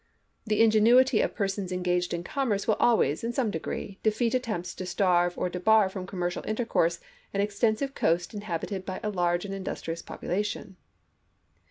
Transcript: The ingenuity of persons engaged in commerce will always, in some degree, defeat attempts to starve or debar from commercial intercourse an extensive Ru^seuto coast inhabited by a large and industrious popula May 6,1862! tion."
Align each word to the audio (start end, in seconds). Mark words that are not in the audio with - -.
The 0.47 0.63
ingenuity 0.63 1.21
of 1.21 1.35
persons 1.35 1.71
engaged 1.71 2.11
in 2.11 2.23
commerce 2.23 2.67
will 2.67 2.73
always, 2.79 3.23
in 3.23 3.33
some 3.33 3.51
degree, 3.51 3.99
defeat 4.01 4.33
attempts 4.33 4.73
to 4.73 4.85
starve 4.87 5.37
or 5.37 5.47
debar 5.47 5.89
from 5.89 6.07
commercial 6.07 6.43
intercourse 6.47 6.99
an 7.35 7.41
extensive 7.41 7.91
Ru^seuto 7.91 7.95
coast 7.95 8.33
inhabited 8.33 8.83
by 8.83 8.99
a 9.03 9.11
large 9.11 9.45
and 9.45 9.53
industrious 9.53 10.01
popula 10.01 10.23
May 10.29 10.41
6,1862! 10.41 10.45
tion." 10.45 10.77